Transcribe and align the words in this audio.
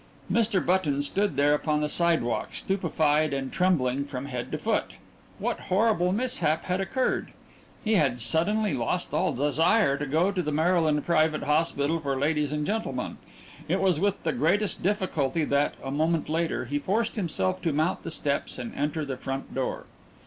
Mr. 0.31 0.65
Button 0.65 1.03
stood 1.03 1.35
there 1.35 1.53
upon 1.53 1.81
the 1.81 1.87
sidewalk, 1.87 2.55
stupefied 2.55 3.33
and 3.35 3.51
trembling 3.53 4.03
from 4.03 4.25
head 4.25 4.51
to 4.51 4.57
foot. 4.57 4.93
What 5.37 5.59
horrible 5.69 6.11
mishap 6.11 6.63
had 6.63 6.81
occurred? 6.81 7.33
He 7.83 7.93
had 7.97 8.19
suddenly 8.19 8.73
lost 8.73 9.13
all 9.13 9.31
desire 9.31 9.97
to 9.97 10.07
go 10.07 10.29
into 10.29 10.41
the 10.41 10.51
Maryland 10.51 11.05
Private 11.05 11.43
Hospital 11.43 11.99
for 11.99 12.17
Ladies 12.17 12.51
and 12.51 12.65
Gentlemen 12.65 13.17
it 13.67 13.79
was 13.79 13.99
with 13.99 14.23
the 14.23 14.33
greatest 14.33 14.81
difficulty 14.81 15.43
that, 15.43 15.75
a 15.83 15.91
moment 15.91 16.29
later, 16.29 16.65
he 16.65 16.79
forced 16.79 17.15
himself 17.15 17.61
to 17.61 17.71
mount 17.71 18.01
the 18.01 18.09
steps 18.09 18.57
and 18.57 18.73
enter 18.73 19.05
the 19.05 19.17
front 19.17 19.53
door. 19.53 19.85